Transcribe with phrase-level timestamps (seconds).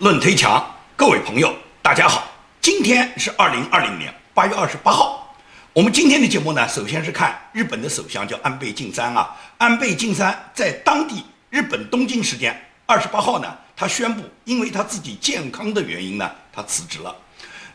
[0.00, 0.64] 论推墙，
[0.96, 2.26] 各位朋友，大家好，
[2.58, 5.36] 今天是二零二零年八月二十八号。
[5.74, 17.14] 我们今天的节目呢，首先是看日本的首相叫安倍晋三啊，安倍晋三在当地日本东京时间二十八号呢，他宣布，因为他自己健康的原因呢，他辞职了。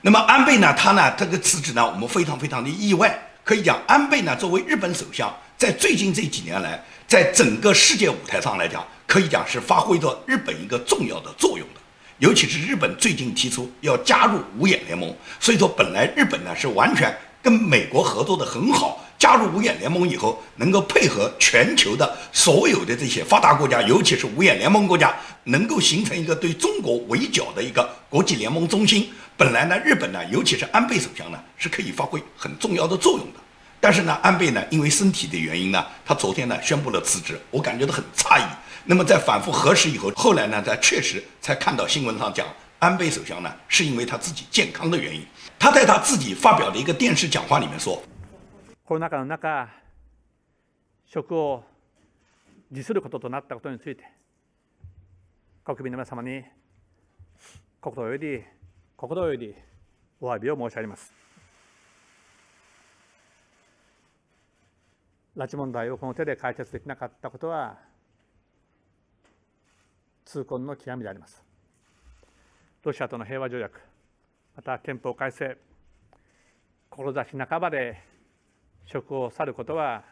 [0.01, 8.83] 那么安倍呢，他呢这个辞职呢，我们非常非常的意外，可以讲安倍呢作为日本首相，在最近这几年来，在整个世界舞台上来讲。
[9.05, 11.79] 可以讲是发挥着日本一个重要的作用的，
[12.19, 29.09] 尤其是日本最近提出要加入五眼联盟，所以说本来日本呢是完全跟美国合作的很好，加入五眼联盟以后，能够配合全球的所有的这些发达国家，尤其是五眼联盟国家，能够形成一个对中国围剿的一个国际联盟中心。
[29.35, 33.39] 本来呢，日本呢，尤其是安倍首相呢，是可以发挥很重要的作用的。
[33.81, 38.43] 但是呢，安倍呢，因为身体的原因呢，他昨天呢宣布了辞职，我感觉到很诧异。
[38.84, 42.46] 那么在反复核实以后，后来呢，在确实才看到新闻上讲，
[42.78, 45.26] 安倍首相呢是因为他自己健康的原因。
[45.58, 48.00] 他在他自己发表的一个电视讲话里面说：“
[48.86, 49.68] コロナ禍の中、
[51.06, 51.62] 職を
[52.72, 54.04] 辞することとなったことについて、
[55.64, 56.42] 国民の皆様に
[57.80, 58.44] 心より
[58.96, 59.54] 心より
[60.20, 61.12] お詫びを申し上げます。
[65.36, 67.76] 拉致問題をこの手で解決できなかったことは。”
[70.25, 71.43] 痛恨の極みであります。
[72.83, 73.79] ロシアとの平和条約、
[74.55, 75.57] また憲法改正、
[76.89, 78.01] 志半ばで
[78.85, 80.03] 職を去ることは、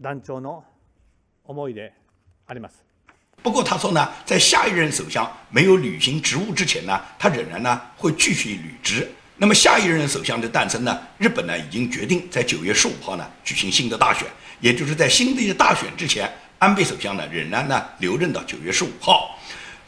[0.00, 0.64] 断腸の
[1.44, 1.92] 思いで
[2.46, 2.82] あります。
[3.42, 9.10] 不过他说呢，在下一任首相没有履行职务之前呢，他仍然呢会继续履职。
[9.36, 14.26] 那么下一任首相的诞生呢，日本呢已经决定在九月十五号呢举行新的大选，
[14.60, 16.30] 也就是在新的大选之前。
[16.60, 19.34] 安倍首相呢，仍然呢留任到九月十五号。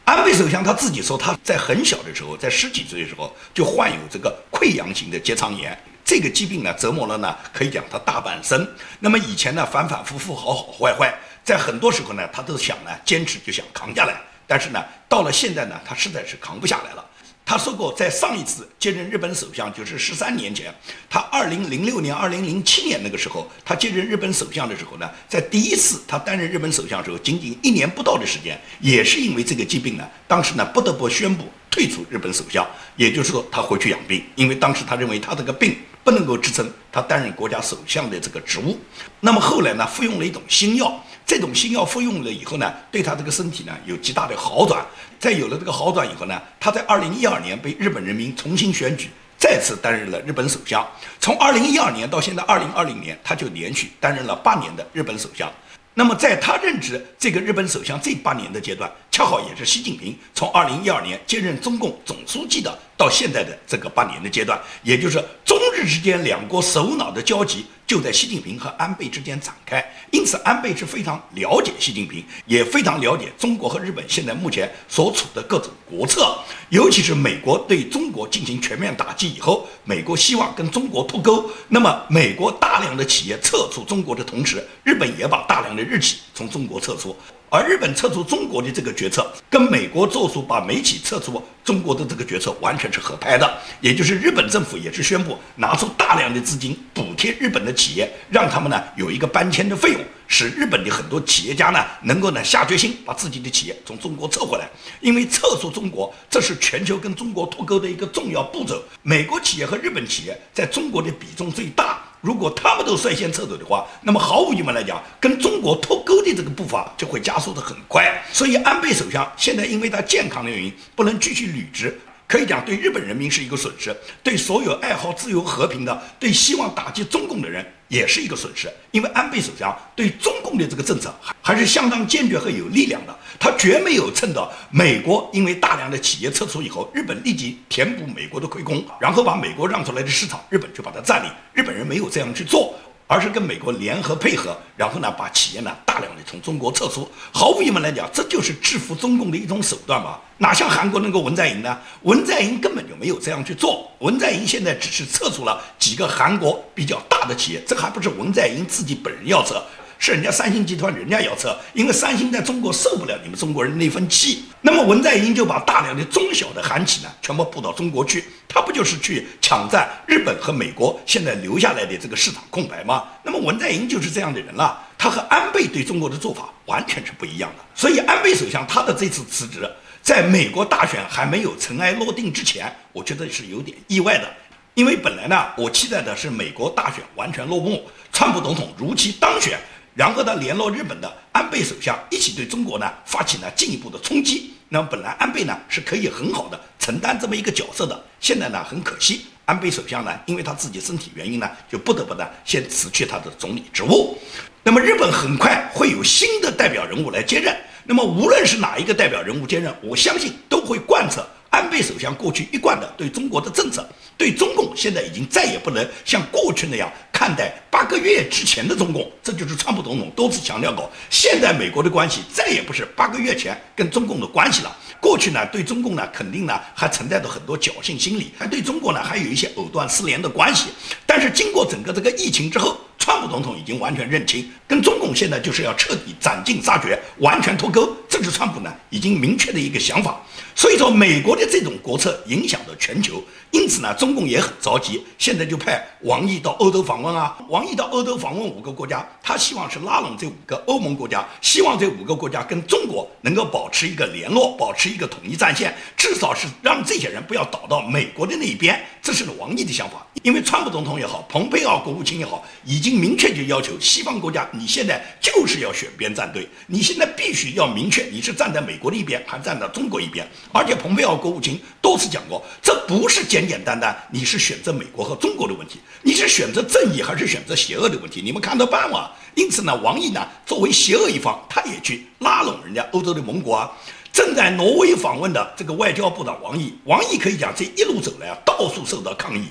[0.06, 8.66] 安倍首相他自己说，他在很小的时候，在十几岁的时候就患有这个溃疡型的结肠炎，这个疾病呢折磨了呢，可以讲他大半生。
[9.00, 17.05] 那么以前呢反反复复，好好坏坏，在很多时候呢，他都想呢坚持就想扛下来，但是呢到了现在呢，他实在是扛不下来了。
[17.53, 20.75] 他说过，在上一次接任日本首相，就是十三年前，
[21.11, 32.65] 他二零零六年、二零零七年那个时候，他接任日本首相的时候呢，在第一次他担任日本首相的时候，仅仅一年不到的时间，也是因为这个疾病呢，当时呢不得不宣布退出日本首相，
[32.97, 35.75] 也就是说他回去养病，因为当时他认为他这个病
[36.05, 38.78] 不能够支撑他担任国家首相的这个职务。
[39.21, 41.03] 那么后来呢，服用了一种新药。
[41.25, 44.84] 这种新药服用了以后呢，对他这个身体呢有极大的好转。
[45.19, 50.87] 在有了这个好转以后呢，他在二零一二年被日本人民重新选举，再次担任了日本首相。
[51.21, 55.50] 从二零一二年到现在二零二零年，他就连续担任了八年的日本首相。
[55.95, 69.85] 那么在他任职这个日本首相这八年的阶段，恰好也是习近平从二零一二年接任中共总书记的到现在的这个八年的阶段，也就是中日之间两国首脑的交集就在习近平和安倍之间展开。
[70.13, 81.51] 因此，安倍是非常了解习近平，也非常了解中国和日本现在目前所处的各种国策，尤其是美国对中国进行全面打击以后，美国希望跟中国脱钩。
[81.67, 87.15] 那么，美国大量的企业撤出中国的同时，日本也把大量的日企从中国撤出，
[87.50, 93.59] 而日本撤出中国的这个决策，跟美国做出把美企撤出中国的这个决策完全是合拍的。
[93.81, 104.69] 也就是日本政府也是宣布拿出大量的资金补贴日本的企业，让他们呢有一个搬迁的费用，使日本的很多企业家呢能够呢下决心把自己的企业从中国撤回来。
[105.00, 108.82] 因为撤出中国，这是全球跟中国脱钩的一个重要步骤。
[109.03, 112.02] 美国企业和日本企业在中国的比重最大。
[112.22, 118.22] 如果他们都率先撤走的话，那么毫无疑问来讲，跟中国脱钩的这个步伐就会加速的很快。
[118.33, 122.00] 所以，安倍首相现在因为他健康的原因，不能继续履职。
[122.32, 128.73] 可以讲，对日本人民是一个损失，对所有爱好自由和平的、对希望打击中共的人也是一个损失。
[128.90, 141.31] 因为安倍首相对中共的这个政策还还是相当坚决和有力量的，他绝没有趁着美国因为大量的企业撤出以后，日本立即填补美国的亏空，然后把美国让出来的市场，日本就把它占领。
[141.52, 142.75] 日本人没有这样去做。
[143.12, 147.06] 而是跟美国联合配合，然后呢，把企业呢大量的从中国撤出。
[147.31, 150.19] 毫无疑问来讲，这就是制服中共的一种手段吧？
[150.38, 151.79] 哪像韩国那个文在寅呢？
[152.05, 153.87] 文在寅根本就没有这样去做。
[153.99, 159.62] 文在寅现在只是撤出了几个韩国比较大的企业，这还不是文在寅自己本人要撤，
[160.04, 164.43] 是人家三星集团人家要撤，因为三星在中国受不了你们中国人那份气。
[164.60, 173.04] 那么文在寅就把大量的中小的韩企呢，全部布到中国去，他不就是去抢占日本和美国现在留下来的这个市场空白吗？
[173.22, 177.64] 那么文在寅就是这样的人了，他和安倍对中国的做法完全是不一样的。
[177.72, 179.70] 所以安倍首相他的这次辞职，
[180.02, 184.28] 在美国大选还没有尘埃落定之前，我觉得是有点意外的。
[184.75, 189.58] 因为本来呢，我期待的是美国大选完全落幕，川普总统如期当选，
[189.94, 194.55] 然后呢联络日本的安倍首相一起对中国呢发起了进一步的冲击。
[194.69, 204.19] 那么本来安倍呢是可以很好的承担这么一个角色的，现在呢很可惜，安倍首相呢因为他自己身体原因呢，就不得不呢先辞去他的总理职务。
[204.62, 207.55] 那么日本很快会有新的代表人物来接任，
[207.85, 211.27] 那么无论是哪一个代表人物接任，我相信都会贯彻。
[211.52, 220.90] 安倍首相过去一贯的对中国的政策，对中共现在已经再也不能像过去那样看待八个月之前的中共，这就是川普总统多次强调过。
[221.10, 224.75] 现在美国的关系再也不是八个月前跟中共的关系了。
[224.99, 230.69] 过去呢，对中共呢肯定呢还存在着很多侥幸心理，还对中国呢还有一些藕断丝连的关系。
[231.04, 240.21] 但是经过整个这个疫情之后，川普总统已经完全认清，跟中共现在就是要彻底斩尽杀绝，完全脱钩，这是川普呢已经明确的一个想法。
[240.55, 243.21] 所以说，美国的这种国策影响着全球，
[243.51, 247.37] 因此呢，中共也很着急，现在就派王毅到欧洲访问啊。
[247.49, 258.79] 王毅到欧洲访问五个国家，他希望是拉拢这五个欧盟国家，希望这五个国家跟中国能够保持一个联络，保持一个统一战线，至少是让这些人不要倒到美国的那一边。
[259.01, 270.29] 这是王毅的想法，因为川普总统也好，蓬佩奥国务卿也好，已经明确就要求西方国家，你现在就是要选边站队，你现在必须要明确你是站在美国的一边，还站在中国一边。
[270.53, 279.17] 而且蓬佩奥国务卿多次讲过，这不是简简单单你是选择美国和中国的问题，你是选择正义还是选择邪恶的问题，你们看着办吧。
[279.35, 283.73] 因此呢，王毅呢作为邪恶一方，他也去拉拢人家欧洲的盟国啊。
[284.12, 289.47] 正在挪威访问的这个外交部长王毅，王毅可以讲这一路走来啊，到处受到抗议，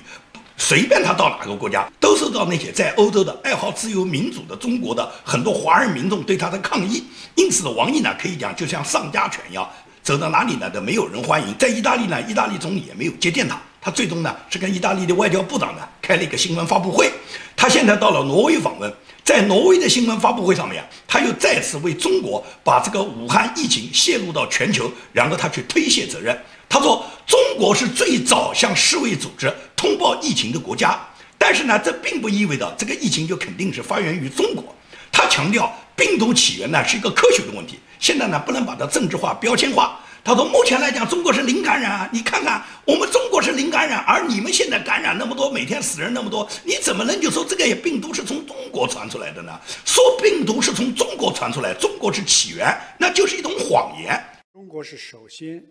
[0.64, 7.02] 随便他到哪个国家，都受到那些在欧洲的爱好自由民主的中国的很多华人民众对他的抗议。
[7.34, 9.68] 因此，王毅呢可以讲就像丧家犬一样。
[10.04, 13.60] 走到哪里呢都没有人欢迎，在意大利呢，意大利总理也没有接见他。
[13.80, 17.10] 他最终呢是跟意大利的外交部长呢开了一个新闻发布会。
[17.56, 18.92] 他现在到了挪威访问，
[19.24, 26.40] 在挪威的新闻发布会上面，他又再次为中国把这个武汉疫情泄露到全球，然后他去推卸责任。
[26.72, 30.98] 他说中国是最早向世卫组织通报疫情的国家，
[31.36, 34.64] 但是呢，这并不意味着这个疫情就肯定是发源于中国。
[35.12, 35.70] 他强调。
[35.94, 40.00] 病毒起源呢是一个科学的问题，现在呢不能把它政治化、标签化。
[40.24, 49.52] 他说，目前来讲，中国是零感染啊，你看看我们中国是零感染，而你们现在感染那么多，每天死人那么多，你怎么能就说这个病毒是从中国传出来的呢？
[49.84, 54.18] 说病毒是从中国传出来，中国是起源，那就是一种谎言。
[54.54, 55.62] 中国是首先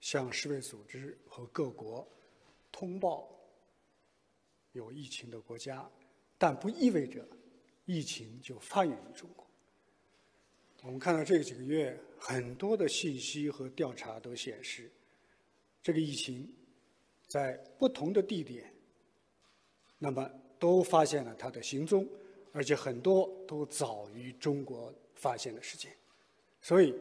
[0.00, 2.06] 向世卫组织和各国
[2.72, 3.28] 通报
[4.72, 5.88] 有疫情的国家，
[6.38, 7.26] 但不意味着。
[7.86, 9.44] 疫情就发源于中国。
[10.82, 14.88] 我们看到这几个月很多的信息和调查都显示，
[15.82, 16.48] 这个疫情
[17.26, 18.72] 在不同的地点，
[19.98, 22.06] 那么都发现了它的行踪，
[22.52, 25.92] 而且很多都早于中国发现的时间。
[26.62, 26.94] 所以，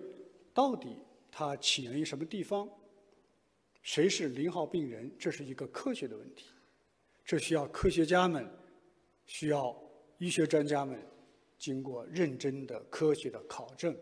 [0.55, 0.97] 到底
[1.29, 2.67] 它起源于什么地方？
[3.81, 5.11] 谁是零号病人？
[5.17, 6.47] 这是一个科学的问题，
[7.25, 8.49] 这需要科学家们
[9.25, 9.75] 需要。
[10.21, 10.99] 医学专家们
[11.57, 13.97] 经过认真的科学的考证，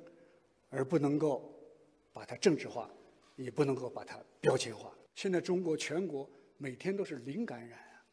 [0.68, 1.54] 而不能够
[2.12, 2.92] 把它政治化，
[3.36, 4.92] 也不能够把它标签化。
[5.13, 8.04] 现在中国全国每天都是零感染啊，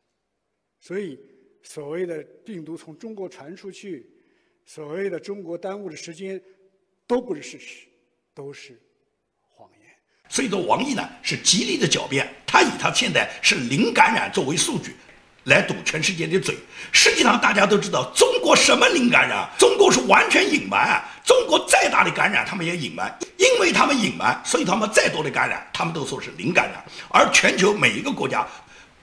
[0.80, 1.18] 所以
[1.62, 4.06] 所谓的病毒从中国传出去，
[4.66, 6.38] 所谓的中国耽误的时间，
[7.06, 7.88] 都不是事实，
[8.34, 8.78] 都是。
[10.34, 14.96] 所以说，王毅呢是极力的狡辩，他以他现在是零感染作为数据。
[15.44, 16.56] 来堵全世界的嘴。
[16.90, 19.48] 实际上，大家都知道，中国什么零感染？
[19.56, 21.00] 中国是完全隐瞒。
[21.24, 26.82] 中国再大的感染，他们也隐瞒，因为他们隐瞒，所以他们再多的感染，他们都说是零感染。
[27.10, 28.44] 而全球每一个国家。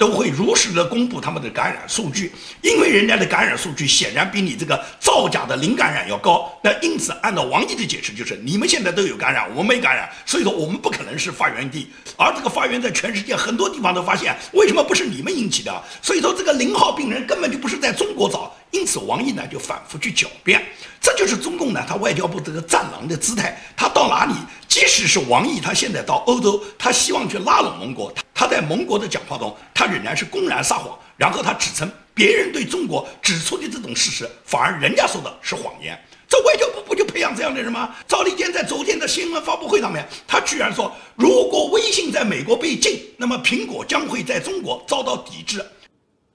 [0.02, 2.32] 都会如实的公布他们的感染数据，
[2.64, 6.52] 因为人家的感染数据显然比你这个造假的零感染要高。
[6.64, 11.88] 那因此，按照王毅的解释，就是你们现在都有感染，我们没感染，所以说我们不可能是发源地。
[12.18, 15.72] 而这个发源在全世界很多地方都发现，为什么不是你们引起的？
[16.02, 20.64] 所以说这个零号病人根本就不是在中国找，因此王毅呢就反复去狡辩，
[21.00, 23.62] 这就是中共呢他外交部这个战狼的姿态。
[23.76, 24.34] 他到哪里，
[24.68, 36.00] 即使是王毅，他现在到欧洲，他希望去拉拢盟国，他在盟国的讲话中，他仍然是公然撒谎，然后他指称别人对中国指出的这种事实，反而人家说的是谎言。
[36.30, 37.94] 这外交部不就培养这样的人吗？
[38.08, 45.62] 赵立坚在昨天的新闻发布会上面，他居然说，如果微信在美国被禁，那么苹果将会在中国遭到抵制。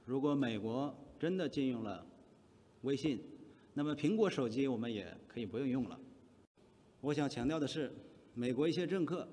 [0.05, 2.05] 如果美国真的禁用了
[2.87, 3.21] 微信，
[3.75, 6.01] 那么苹果手机我们也可以不用用了。
[7.01, 7.93] 我想强调的是，
[8.33, 9.29] 美国一些政客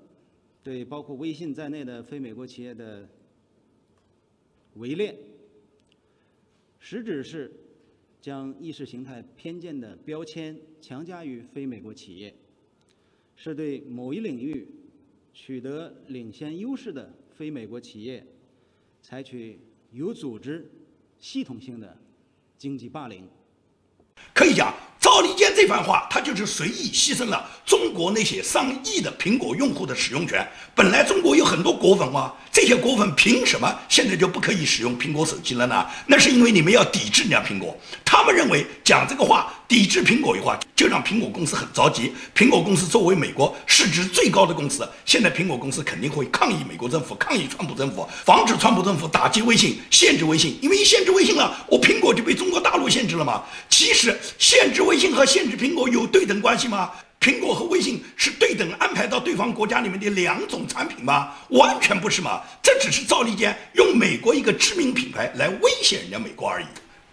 [0.62, 3.08] 对包括微信在内的非美国企业的
[4.74, 5.16] 围猎，
[6.78, 7.50] 实质是。
[8.24, 12.34] 将意识形态偏见的标签强加于非美国企业，
[13.36, 14.66] 是对某一领域
[15.34, 18.26] 取得领先优势的非美国企业
[19.02, 19.58] 采取
[19.92, 20.66] 有组织、
[21.18, 21.94] 系统性的
[22.56, 23.28] 经济霸凌。
[24.32, 24.72] 可以讲。
[25.04, 30.42] 赵立坚这番话，他就是随意牺牲了中国那些上亿的苹果用户的使用权。
[30.74, 35.86] 本来中国有很多果粉嘛，这些果粉凭什么现在就不可以使用苹果手机了呢？
[36.06, 37.78] 那是因为你们要抵制人家苹果。
[38.02, 42.10] 他们认为讲这个话抵制苹果的话，就让苹果公司很着急。
[42.34, 50.58] 苹果公司作为美国市值最高的公司，现在苹果公司肯定会抗议美国政府，抗议川普政府，防止川普政府打击微信，限制微信。
[50.62, 53.42] 因为一限制微信了，我苹果就被中国大陆限制了嘛。
[53.68, 55.12] 其实限制微 微信。
[55.12, 56.90] 和限制苹果有对等关系吗？
[57.20, 61.30] 苹果和微信是对等安排到对方国家里面的两种产品吗？
[61.48, 62.40] 完全不是嘛！
[62.62, 66.66] 这只是赵立坚用美国一个知名品牌来威胁人家美国而已。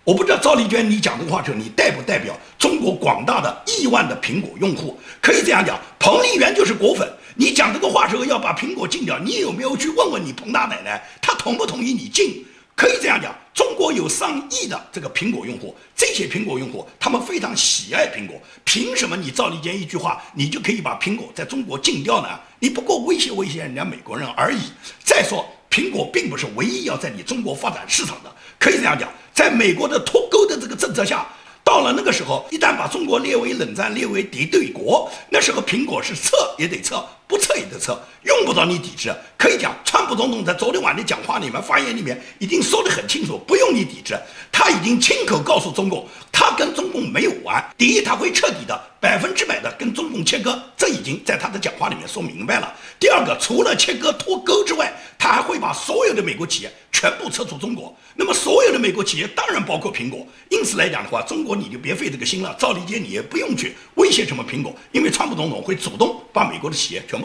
[0.04, 5.00] 我不知道赵立娟你讲这个话时候，你代不代表中国广大的亿万的苹果用户？
[5.20, 7.08] 可以这样讲，彭丽媛就是果粉。
[7.36, 12.46] 你讲这个话时候要把苹果禁掉，你有没有去问问你彭大奶奶，她同不同意你禁？
[12.82, 22.30] 可以这样讲，中国有上亿的这个苹果用户，这些苹果用户他们非常喜爱苹果，凭什么你赵立坚一句话，你就可以把苹果在中国禁掉呢？
[22.58, 24.58] 你不过威胁威胁人家美国人而已。
[25.04, 31.24] 再说，苹果并不是唯一要在你中国发展市场的，可以这样讲，在美国的脱钩的这个政策下，
[31.64, 37.06] 到了那个时候，一旦把中国列为冷战、列为敌对国，那时候苹果是撤也得撤。
[37.32, 39.10] 不撤也得撤，用不着你抵制。
[39.38, 44.20] 可以讲，川普总统在昨天晚的讲话里面、发言里面已经说得很清楚，不用你抵制。
[44.52, 47.66] 他已经亲口告诉中共，他跟中共没有完。
[47.78, 52.76] 第一，他会彻底的、百分之百的跟中共切割，这已经在他的讲话里面说明白了。
[53.00, 57.96] 第二个，除了切割脱钩之外，他还会把所有的美国企业全部撤出中国。
[58.14, 60.28] 那么，所有的美国企业当然包括苹果。
[60.50, 62.54] 因此来讲的话，中国你就别费这个心了。
[62.60, 67.21] 赵立坚，你也不用去威胁什么苹果，因为川普总统会主动把美国的企业全。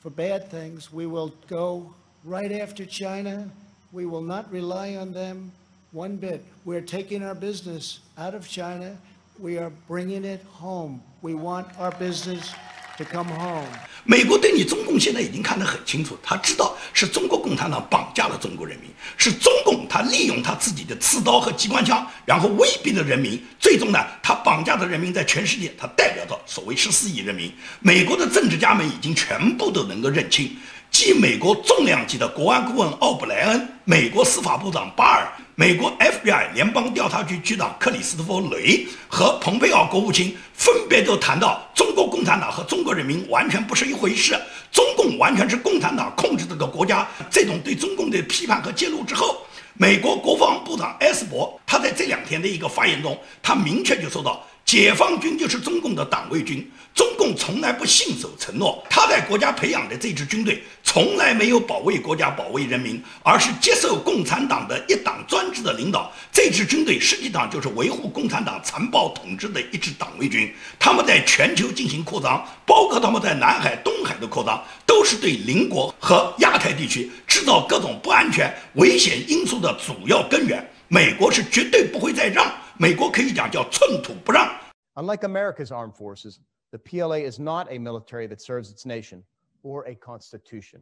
[0.00, 1.94] For bad things, we will go
[2.24, 3.48] right after China.
[3.92, 5.52] We will not rely on them
[5.92, 6.44] one bit.
[6.64, 8.96] We're taking our business out of China.
[9.38, 11.02] We are bringing it home.
[11.22, 12.52] We want our business
[12.96, 13.66] to come home.
[14.04, 23.42] 美国对你中共现在已经看得很清楚，他知道是中国共产党绑架了中国人民，是中共他利用他自己的刺刀和机关枪，然后威逼的人民。
[23.58, 27.50] 最终呢，他绑架的人民在全世界，他代表着所谓十四亿人民。
[27.80, 30.54] 美国的政治家们已经全部都能够认清。
[30.94, 47.04] 继美国重量级的国安顾问奥布莱恩、美国司法部长巴尔、美国 FBI 联邦调查局局长克里斯托弗雷和蓬佩奥国务卿分别都谈到，中国共产党和中国人民完全不是一回事，中共完全是共产党控制这个国家。
[47.28, 49.38] 这种对中共的批判和揭露之后，
[49.72, 54.46] 美国国防部长埃斯珀他在这两天的一个发言中，他明确就说到。
[54.64, 58.82] 解放军就是中共的党卫军，中共从来不信守承诺。
[58.88, 66.10] 他在国家培养的这支军队，从来没有保卫国家、保卫人民，而是接受共产党的一党专制的领导。
[66.32, 70.50] 这支军队实际上就是维护共产党残暴统治的一支党卫军。
[70.78, 80.66] 他们在全球进行扩张，包括他们在南海、东海的扩张，都是对邻国和亚太地区制造各种不安全、危险因素的主要根源。
[80.88, 82.50] 美国是绝对不会再让。
[82.77, 84.49] 美国可以讲叫寸土不让。
[84.95, 86.39] Unlike America's armed forces,
[86.71, 89.23] the PLA is not a military that serves its nation
[89.63, 90.81] or a constitution.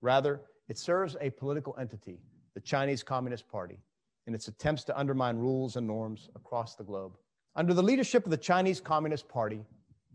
[0.00, 2.18] Rather, it serves a political entity,
[2.54, 3.78] the Chinese Communist Party,
[4.26, 7.16] in its attempts to undermine rules and norms across the globe.
[7.54, 9.64] Under the leadership of the Chinese Communist Party,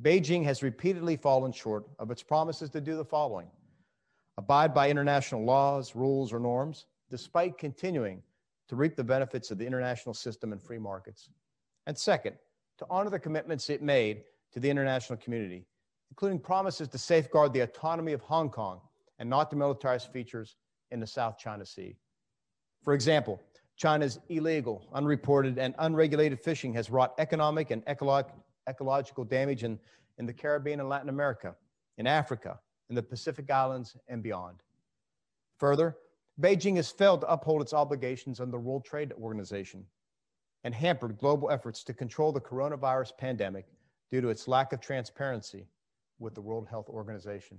[0.01, 3.47] Beijing has repeatedly fallen short of its promises to do the following
[4.37, 8.23] abide by international laws, rules, or norms, despite continuing
[8.68, 11.30] to reap the benefits of the international system and free markets.
[11.86, 12.36] And second,
[12.78, 15.66] to honor the commitments it made to the international community,
[16.10, 18.80] including promises to safeguard the autonomy of Hong Kong
[19.18, 20.56] and not to militarize features
[20.90, 21.96] in the South China Sea.
[22.82, 23.40] For example,
[23.76, 28.30] China's illegal, unreported, and unregulated fishing has wrought economic and ecolo-
[28.68, 29.78] ecological damage in,
[30.18, 31.54] in the Caribbean and Latin America,
[31.98, 32.58] in Africa,
[32.88, 34.62] in the Pacific Islands, and beyond.
[35.58, 35.96] Further,
[36.40, 39.86] Beijing has failed to uphold its obligations under the World Trade Organization
[40.64, 43.66] and hampered global efforts to control the coronavirus pandemic
[44.10, 45.66] due to its lack of transparency
[46.18, 47.58] with the World Health Organization.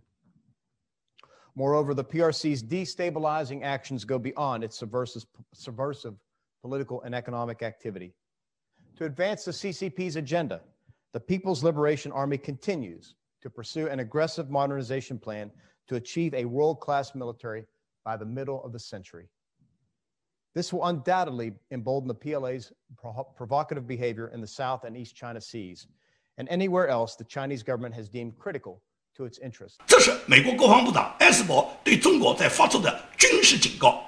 [1.56, 6.16] Moreover, the PRC's destabilizing actions go beyond its subversive,
[6.62, 8.14] political and economic activity.
[8.98, 10.62] To advance the CCP's agenda,
[11.14, 15.50] the People's Liberation Army continues to pursue an aggressive modernization plan
[15.88, 17.64] to achieve a world class military
[18.07, 19.29] by the middle of the century.
[20.55, 25.41] This will undoubtedly embolden the PLA's pro- provocative behavior in the South and East China
[25.41, 25.87] Seas
[26.39, 28.83] and anywhere else the Chinese government has deemed critical
[29.17, 29.79] to its interests.
[29.87, 34.05] 这是美国国防部长艾斯伯对中国在发出的军事警告。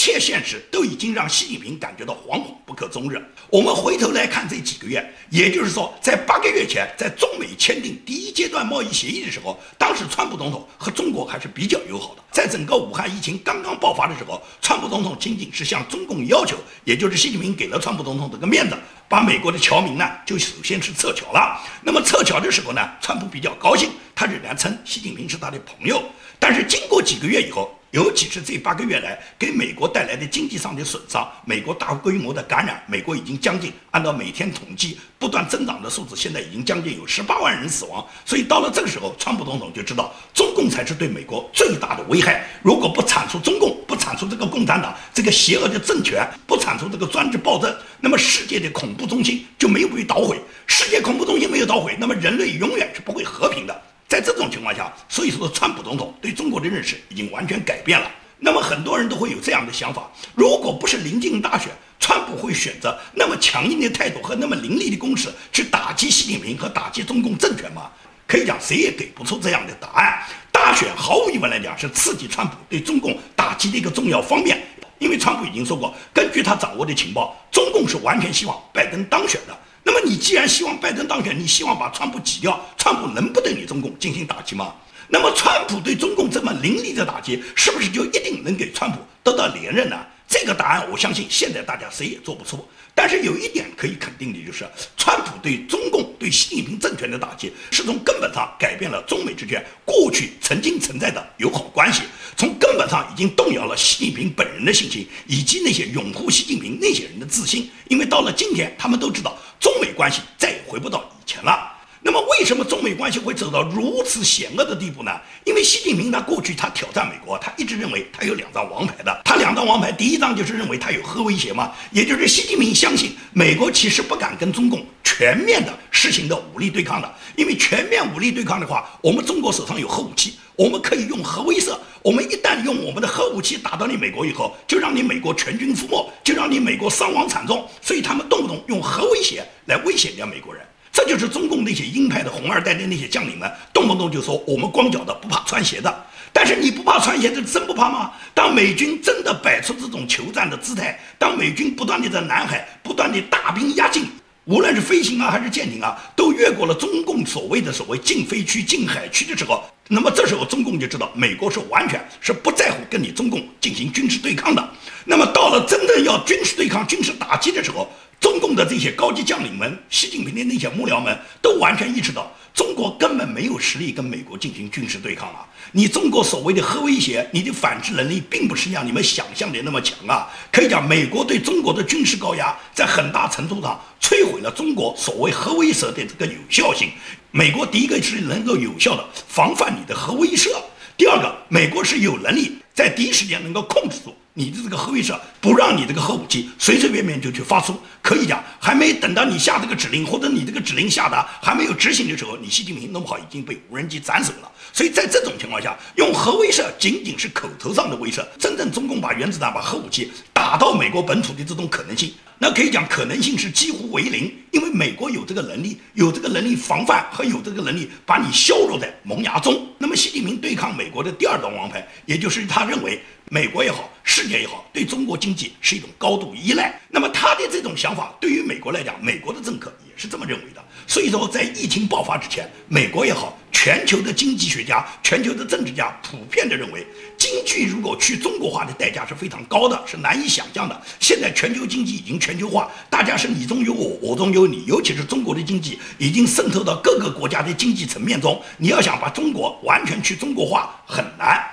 [0.00, 3.22] 一切现实都已经让习近平感觉到惶恐不可终日。
[3.50, 12.22] 我们回头来看这几个月，也就是说，在八个月前，在中美签订第一阶段贸易协议的时候，当时川普总统和中国还是比较友好的。
[12.32, 18.74] 在整个武汉疫情刚刚爆发的时候，川普总统仅仅是向中共要求，也就是习近平给了川普总统这个面子，
[19.06, 21.60] 把美国的侨民呢就首先是撤侨了。
[21.82, 26.02] 那么撤侨的时候呢，川普比较高兴，他仍然称习近平是他的朋友。
[26.38, 38.06] 但是经过几个月以后，尤其是这八个月来给美国带来的经济上的损伤，美国大规模的感染，美国已经将近按照每天统计不断增长的数字，现在已经将近有十八万人死亡。
[38.24, 42.46] 所以到了这个时候，川普总统就知道中共才是对美国最大的危害。
[42.62, 50.40] 如果不铲除中共，不铲除这个共产党这个邪恶的政权，不铲除这个专制暴政，那么世界的恐怖中心就没有被捣毁。
[50.68, 53.82] 世界恐怖中心没有捣毁，那么人类永远是不会和平的。
[54.10, 58.10] 在这种情况下，所以说川普总统对中国的认识已经完全改变了。
[58.40, 61.68] 那么很多人都会有这样的想法：如果不是临近大选，
[62.00, 67.88] 川普会选择那么强硬的态度和那么凌厉的攻势去打击习近平和打击中共政权吗？
[68.26, 70.20] 可以讲，谁也给不出这样的答案。
[70.50, 74.60] 大选毫无疑问来讲是刺激川普对中共打击的一个重要方面，
[74.98, 79.56] 因为川普已经说过，根据他掌握的情报，中共是完全希望拜登当选的。
[79.82, 84.74] 那么你既然希望拜登当选，你希望把川普挤掉，川普能不对你中共进行打击吗？
[85.08, 89.96] 那么川普对中共这么凌厉的打击，是不是就一定能给川普得到连任呢？
[90.30, 92.66] 这个答案我相信现在大家谁也做不出。
[92.94, 94.64] 但是有一点可以肯定的就是，
[94.96, 102.02] 川普对中共、对习近平政权的打击，是从根本上改变了中美之间过去曾经存在的友好关系，
[102.36, 107.68] 从根本上已经动摇了习近平本人的信心，以及那些拥护习近平那些人的自信。
[107.88, 111.72] 因为到了今天，他们都知道中美关系再也回不到以前了。
[112.02, 115.12] 那么，为什么中美关系会走到如此险恶的地步呢？
[115.44, 119.20] 因为习近平他过去他挑战美国，他一直认为他有两张王牌的。
[119.22, 131.76] 他两张王牌，第一张就是认为他有核威胁嘛，也就是习近平相信美国其实不敢跟中共全面的实行的武力对抗的，因为全面武力对抗的话，我们中国手上有核武器，我们可以用核威慑。
[132.02, 137.68] 我们一旦用我们的核武器打到你美国以后，就让你美国全军覆没，就让你美国伤亡惨重。
[137.82, 140.64] 所以他们动不动用核威胁来威胁人家美国人。
[141.02, 146.06] 这就是中共那些鹰派的红二代的那些将领们，动不动就说我们光脚的不怕穿鞋的。
[146.30, 148.12] 但是你不怕穿鞋的，真不怕吗？
[148.34, 154.04] 当美军真的摆出这种求战的姿态，当美军不断地在南海不断地大兵压境，
[154.44, 164.68] 无论是飞行啊还是舰艇啊，都越过了中共所谓的所谓禁飞区、禁海区的时候，那么这时候中共就知道美国是完全是不在乎跟你中共进行军事对抗的。
[165.06, 175.48] 那么到了真正要军事对抗、军事打击的时候，中共的这些高级将领们、习近平的那些幕僚们都完全意识到，中国根本没有实力跟美国进行军事对抗啊！
[175.72, 180.28] 你中国所谓的核威胁，你的反制能力并不是像你们想象的那么强啊！
[180.52, 186.90] 可以讲，美国对中国的军事高压，在很大程度上摧毁了中国所谓核威慑的这个有效性。
[187.30, 190.50] 美国第一个是能够有效的防范你的核威慑，
[190.96, 194.14] 第二个，美国是有能力在第一时间能够控制住。
[194.32, 204.50] 你的这个核威慑，不让你这个核武器随随便便就去发出，可以讲，还没等到你下这个指令，或者你这个指令下达还没有执行的时候，你习近平弄不好已经被无人机斩首了。
[204.72, 219.68] 所以在这种情况下，用核威慑仅仅是口头上的威慑，真正中共把原子弹、把核武器打到美国本土的这种可能性，那可以讲可能性是几乎为零，因为美国有这个能力，有这个能力防范和有这个能力把你削弱在萌芽中。
[219.76, 222.98] 那么习近平对抗美国的第二张王牌，也就是他认为
[223.30, 223.88] 美国也好。
[224.02, 226.74] 世界也好，对中国经济是一种高度依赖。
[226.88, 230.60] 那么他的这种想法，对于美国来讲，美国的政客也是这么认为的。
[230.84, 236.84] 所以说，在疫情爆发之前，美国也好，全球的经济学家、全球的政治家普遍的认为，
[237.16, 240.82] 经济如果去中国化的代价是非常高的，是难以想象的。
[240.98, 251.48] 现在全球经济已经全球化，大家是你中有我，我中有你，尤其是中国的经济已经渗透到各个国家的经济层面中，你要想把中国完全去中国化很难。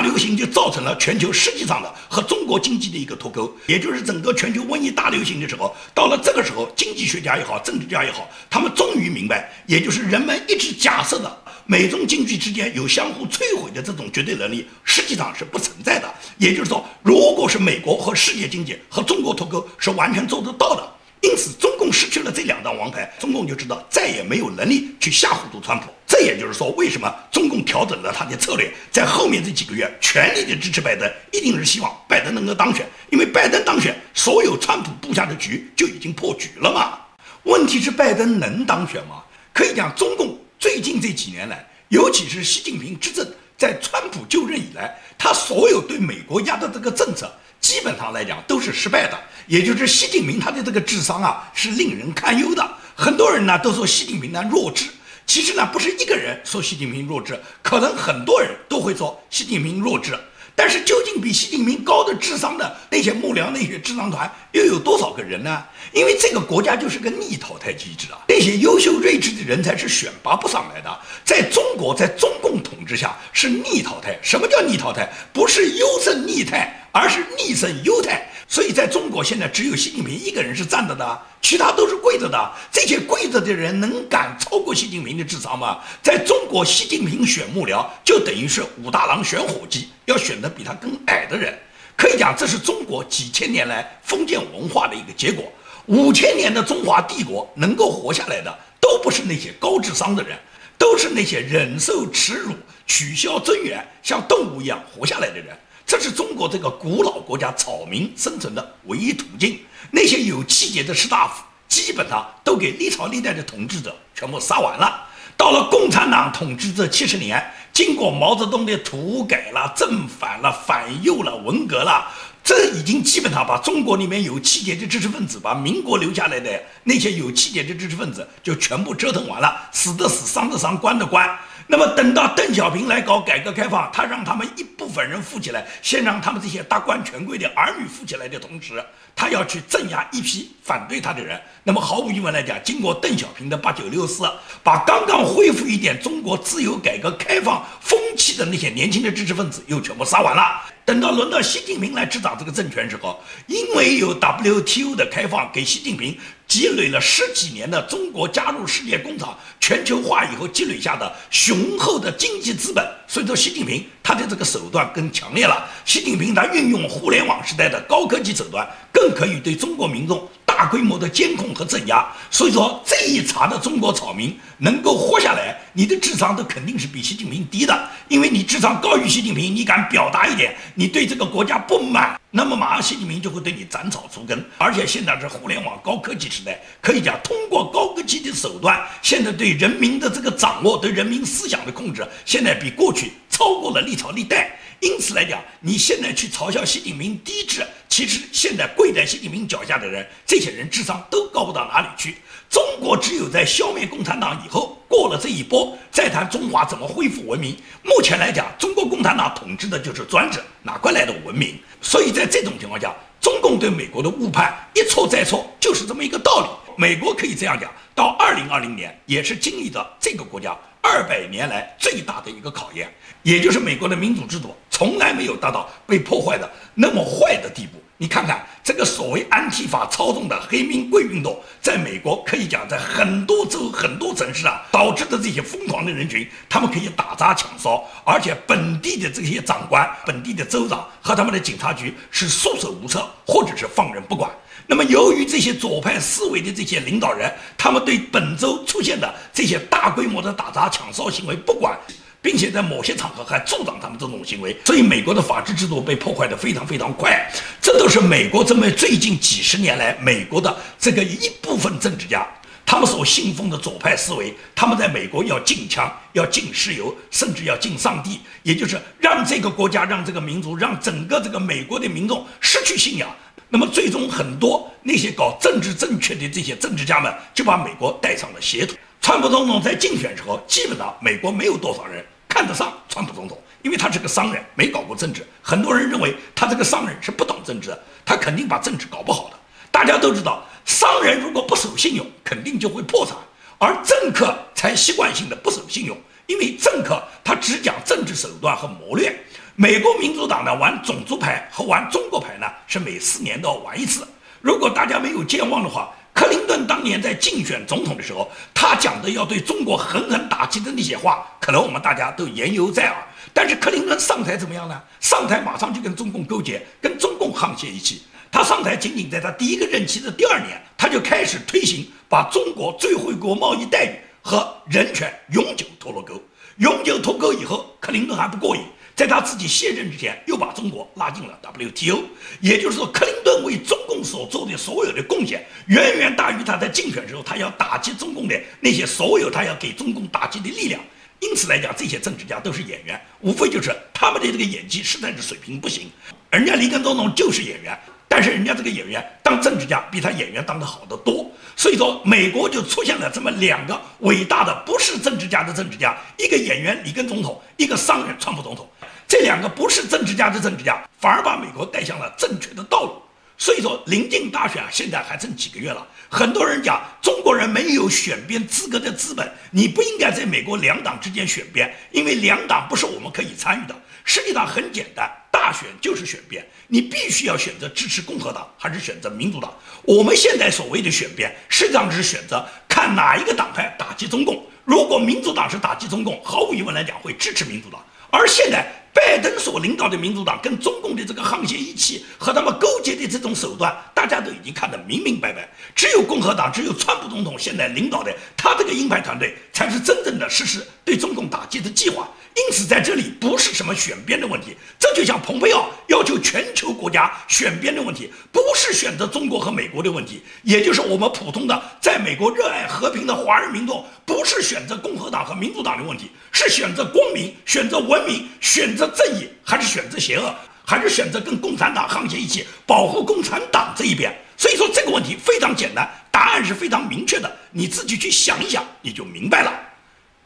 [0.00, 16.10] 大流行就造成了全球实际上的和中国经济的一个脱钩，也就是整个全球瘟疫大流行的时候，到了这个时候，经济学家也好，政治家也好，他们终于明白，也就是人们一直假设的美中经济之间有相互摧毁的这种绝对能力，实际上是不存在的。
[16.38, 20.82] 也就是说，如果是美国和世界经济和中国脱钩，是完全做得到的。
[21.20, 25.90] 因此，中共失去了这两张王牌，中共就知道再也没有能力去吓唬住川普。
[26.10, 32.84] 这也就是说，为什么中共调整了他的策略，在后面这几个月全力的支持拜登，一定是希望拜登能够当选。
[33.10, 36.98] 因为拜登当选，所有川普布下的局就已经破局了嘛。
[37.44, 39.22] 问题是拜登能当选吗？
[39.52, 43.24] 可以讲，中共最近这几年来，尤其是习近平执政，
[43.56, 47.32] 在川普就任以来，他所有对美国压的这个政策。
[47.60, 52.68] 基本上来讲都是失败的，也就是习近平他的这个智商啊是令人堪忧的。
[52.96, 54.86] 很多人呢都说习近平呢弱智，
[55.26, 60.18] 其实呢不是一个人说习近平弱智，可能很多人都会说习近平弱智。
[60.56, 65.64] 但是究竟比习近平高的智商的那些幕僚、那些智囊团又有多少个人呢？
[65.92, 71.00] 因为这个国家就是个逆淘汰机制啊，那些优秀睿智的人才是选拔不上来的。
[71.24, 74.18] 在中国，在中共统治下是逆淘汰。
[74.22, 75.10] 什么叫逆淘汰？
[75.32, 76.76] 不是优胜劣汰。
[76.92, 82.52] 而是逆胜优汰，所以在中国现在只有习近平一个人是站着的，其他都是跪着的。
[82.72, 85.78] 这些跪着的人能敢超过习近平的智商吗？
[86.02, 91.56] 在中国，习近平选幕僚就等于是武大郎选伙计，要选的比他更矮的人。
[91.96, 95.44] 可以讲，这是中国几千年来封建文化的一个结果。
[95.86, 100.36] 五千年的中华帝国能够活下来的，都不是那些高智商的人，
[100.80, 102.54] 都是那些忍受耻辱、
[102.86, 105.54] 取消尊严、像动物一样活下来的人。
[105.84, 109.60] 这是中国这个古老国家草民生存的唯一途径。
[109.90, 115.06] 那些有气节的士大夫，基本上都给历朝历代的统治者全部杀完了。
[115.36, 122.06] 到了共产党统治这七十年，经过毛泽东的土改了、正反了、反右了、文革了，
[122.42, 131.38] 这已经基本上把中国里面有气节的知识分子，把民国留下来的那些有气节的知识分子，就全部折腾完了，死的死，伤的伤，关的关。
[131.70, 141.40] 那么等到邓小平来搞改革开放，他让他们一部分人富起来，先让他们这些达官权贵的儿女富起来的同时，他要去镇压一批反对他的人。
[141.62, 144.28] 那么毫无疑问来讲，经过邓小平的八九六四，
[144.64, 150.60] 把刚刚恢复一点中国自由改革开放风气的那些年轻的知识分子又全部杀完了。
[150.90, 156.18] 等到轮到习近平来执掌这个政权时候，因为有 WTO 的开放，给习近平。
[156.48, 165.70] 积累了十几年的中国加入世界工厂全球化以后积累下的雄厚的经济资本，所以说习近平他的这个手段更强烈了。
[165.84, 170.28] 习近平他运用互联网时代的高科技手段，更可以对中国民众。
[170.60, 184.44] 大规模的监控和镇压，所以说这一茬的中国草民能够活下来，你的智商都肯定是比习近平低的，因为你智商高于习近平，你敢表达一点，你对这个国家不满，那么马上习近平就会对你斩草除根。
[184.58, 194.54] 而且现在是互联网高科技时代，可以讲通过高科技的手段，现在对人民的这个掌握，对人民思想的控制，现在比过去超过了历朝历代。
[194.80, 202.16] 因此来讲，你现在去嘲笑习近平低智，其实现在跪在习近平脚下的人，这些人智商都高不到哪里去。
[202.48, 207.56] 中国只有在消灭共产党以后，过了这一波，再谈中华怎么恢复文明。
[207.82, 211.58] 目前来讲，中国共产党统治的就是专制，哪块来的文明？
[211.82, 216.69] 所以在这种情况下，中共对美国的误判一错再错，就是这么一个道理。
[216.80, 220.56] 美国可以这样讲，到二零二零年，也是经历着这个国家。
[220.80, 222.90] 二百年来最大的一个考验，
[223.22, 227.78] 也就是美国的民主制度从来没有达到被破坏的那么坏的地步。
[227.98, 244.30] 你看看这个所谓安提法操纵的黑名贵运动，在美国可以讲在很多州、很多城市啊，导致的这些疯狂的人群，他们可以打砸抢烧，而且本地的这些长官、本地的州长和他们的警察局是束手无策，或者是放任不管。
[244.70, 247.28] 那么，由于这些左派思维的这些领导人，
[247.58, 251.76] 他们对本周出现的这些大规模的打砸抢烧行为不管，
[252.22, 257.28] 并且在某些场合还助长他们这种行为，所以美国的法治制度被破坏的非常非常快。
[257.60, 262.24] 这都是美国这么最近几十年来美国的这个一部分政治家
[262.64, 273.10] 他们所信奉的左派思维，他们在美国要禁枪、要禁石油，甚至要禁上帝，也就是让这个国家、让这个民族、让整个这个美国的民众失去信仰。
[273.52, 278.76] 那么最终，很多那些搞政治正确的这些政治家们，就把美国带上了邪途。
[279.00, 285.26] 川普总统在竞选时候，基本上美国没有多少人看得上川普总统，因为他是个商人，没搞过政治。
[285.42, 289.36] 很多人认为他这个商人是不懂政治的，他肯定把政治搞不好的。
[289.72, 293.16] 大家都知道，商人如果不守信用，肯定就会破产；
[293.58, 299.12] 而政客才习惯性的不守信用，因为政客他只讲政治手段和谋略。
[299.60, 304.08] 美国民主党呢玩种族牌和玩中国牌呢，是每四年都要玩一次。
[304.40, 312.96] 如果大家没有健忘的话，克林顿当年在竞选总统的时候，他讲的要对中国狠狠打击的那些话，可能我们大家都言犹在耳。
[313.34, 314.80] 但是克林顿上台怎么样呢？
[314.98, 318.04] 上台马上就跟中共勾结，跟中共沆瀣一气。
[318.32, 323.90] 他上台仅仅在他第一个任期的第二年，他就开始推行把中国最惠国贸易待遇
[324.22, 326.14] 和人权永久脱了钩。
[326.56, 328.62] 永久脱钩以后，克林顿还不过瘾。
[328.94, 332.02] 在他自己卸任之前，又把中国拉进了 WTO，
[332.40, 340.80] 也就是说，克林顿为中共所做的所有的贡献，远远大于他在竞选时候他要打击中共的那些所有他要给中共打击的力量。
[341.20, 345.90] 因此来讲，这些政治家都是演员，无非就是他们的这个演技实在是水平不行。
[346.30, 351.30] 人家里根总统就是演员，但是人家这个演员当政治家比他演员当得好得多。
[351.56, 358.66] 所以说，美国就出现了这么两个伟大的不是政治家的政治家，一个演员里根总统，一个商人川普总统。
[359.10, 363.02] 这两个不是政治家的政治家，反而把美国带向了正确的道路。
[363.36, 365.84] 所以说，临近大选啊，现在还剩几个月了。
[366.08, 373.74] 很多人讲中国人没有选边资格的资本，你不应该在美国两党之间选边，因为两党不是我们可以参与的。
[374.04, 379.52] 实际上很简单，大选就是选边，你必须要选择支持共和党还是选择民主党。
[379.82, 384.40] 我们现在所谓的选边，实际上是选择看哪一个党派打击中共。
[384.64, 387.84] 如果民主党是打击中共，毫无疑问来讲会支持民主党。
[388.12, 388.72] 而现在。
[388.92, 395.48] 拜登所领导的民主党跟中共的这个沆瀣一气和他们勾结的这种手段，大家都已经看得明明白白。
[395.74, 402.08] 只有共和党，只有川普总统现在领导的他这个鹰派团队，才是真正的实施对中共打击的计划。
[402.36, 420.32] 因此，在这里不是什么选边的问题，这就像蓬佩奥要求全球国家选边的问题，不是选择中国和美国的问题，也就是我们普通的在美国热爱和平的华人民众，不是选择共和党和民主党的问题，是选择光明、选择文明、选择正义，还是选择邪恶，
[420.64, 424.16] 还是选择跟共产党沆瀣一气，保护共产党这一边。
[424.36, 429.52] 所以说这个问题非常简单，答案是非常明确的，你自己去想一想，你就明白了。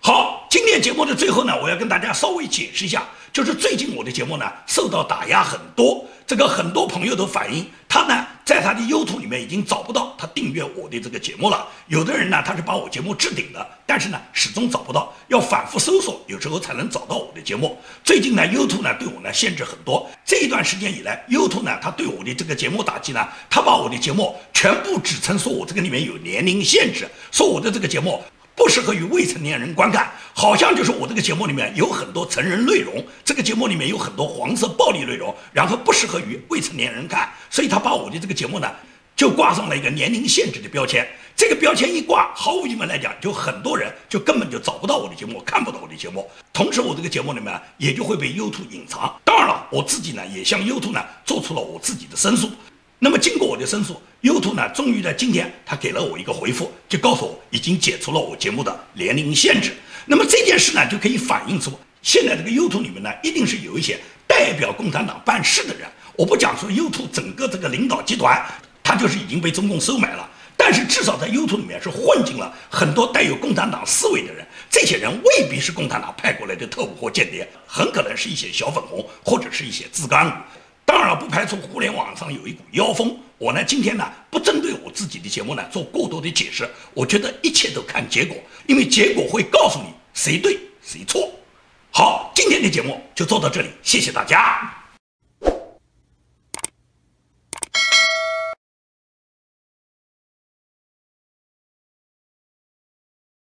[0.00, 11.66] 好，今天节目的最后呢，我要跟大家稍微解释一下，就是最近我的节目呢受到打压很多，这个很多朋友都反映，他呢在他的 YouTube 里面已经找不到他订阅我的这个节目了。
[11.88, 17.76] 有的人呢他是把我节目置顶的，但是呢始终找不到，要反复搜索，有时候才能找到我的节目。
[18.04, 28.22] 最近呢 YouTube 呢对我呢限制很多，这一段时间以来，YouTube 呢他对我的这个节目打击呢，他把我的节目全部指称说我这个里面有年龄限制，说我的这个节目。
[28.56, 38.70] 不适合于未成年人观看，好像就是我这个节目里面有很多成人内容，这个节目里面有很多黄色暴力内容，然后不适合于未成年人看，所以他把我的这个节目呢，
[39.16, 41.06] 就挂上了一个年龄限制的标签。
[41.36, 46.30] 这个标签一挂，毫无疑问来讲，就很多人就根本就找不到我的节目，看不到我的节目。
[46.52, 49.12] 同时，我这个节目里面也就会被 YouTube 隐藏。
[49.24, 52.48] 当然了，我自己呢也向 YouTube 呢做出了我自己的申诉。
[52.98, 59.72] 那么，经过我的申诉，YouTube 呢，终于在今天，他给了我一个回复，就告诉我已经解除了我节目的年龄限制。
[60.06, 65.86] 那么这件事呢，就可以反映出现在这个 YouTube 里面呢，一定是有一些代表共产党办事的人。
[66.16, 68.42] 我不讲说 YouTube 整个这个领导集团，
[68.82, 70.26] 他就是已经被中共收买了，
[70.56, 74.46] 但是至少在 YouTube 里面是混进了很多带有共产党思维的人。
[74.70, 80.42] 这些人未必是共产党派过来的特务或间谍，很可能是一些小粉红或者是一些自干。
[80.84, 83.16] 当然不排除互联网上有一股妖风。
[83.38, 86.68] 我呢，今天呢，不针对我自己的节目呢做过多的解释。
[86.94, 91.30] 我觉得一切都看结果，因为结果会告诉你谁对谁错。
[91.90, 94.83] 好，今天的节目就做到这里，谢谢大家。